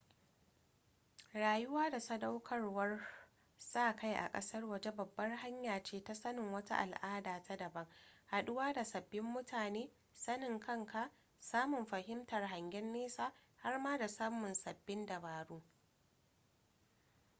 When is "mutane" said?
9.23-9.89